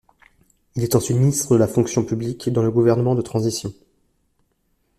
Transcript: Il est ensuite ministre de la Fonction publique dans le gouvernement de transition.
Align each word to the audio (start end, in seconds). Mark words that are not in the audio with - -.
Il 0.75 0.81
est 0.83 0.95
ensuite 0.95 1.15
ministre 1.17 1.53
de 1.53 1.57
la 1.59 1.67
Fonction 1.67 2.03
publique 2.03 2.49
dans 2.49 2.63
le 2.63 2.71
gouvernement 2.71 3.13
de 3.13 3.21
transition. 3.21 3.71